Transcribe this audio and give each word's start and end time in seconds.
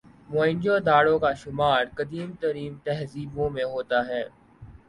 موئن 0.29 0.55
جو 0.63 0.73
دڑو 0.87 1.15
کا 1.19 1.31
شمار 1.41 1.81
قدیم 1.97 2.29
ترین 2.41 2.73
تہذیبوں 2.85 3.49
میں 3.49 3.63
ہوتا 3.65 3.99
ہے 4.07 4.23